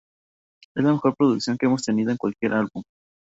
[0.73, 2.81] Es la mejor producción que hemos tenido de cualquier álbum.